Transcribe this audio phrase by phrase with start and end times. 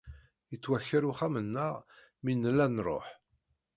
[0.51, 1.75] Yettwaker uxxam-nneɣ
[2.23, 3.07] mi nella nruḥ.